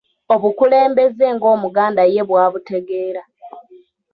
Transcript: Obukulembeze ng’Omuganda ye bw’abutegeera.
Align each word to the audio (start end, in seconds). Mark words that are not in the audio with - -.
Obukulembeze 0.33 1.25
ng’Omuganda 1.35 2.03
ye 2.13 2.21
bw’abutegeera. 2.29 3.21